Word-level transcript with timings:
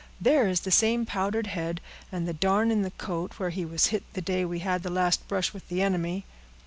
There 0.19 0.47
is 0.47 0.61
the 0.61 0.71
same 0.71 1.05
powdered 1.05 1.45
head, 1.45 1.79
and 2.11 2.27
the 2.27 2.33
darn 2.33 2.71
in 2.71 2.81
the 2.81 2.89
coat, 2.89 3.33
where 3.37 3.51
he 3.51 3.65
was 3.65 3.85
hit 3.93 4.01
the 4.13 4.19
day 4.21 4.43
we 4.43 4.57
had 4.57 4.81
the 4.81 4.89
last 4.89 5.27
brush 5.27 5.53
with 5.53 5.67
the 5.69 5.83
enemy." 5.83 6.25